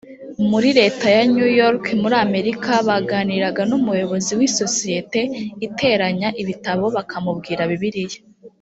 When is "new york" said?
1.33-1.83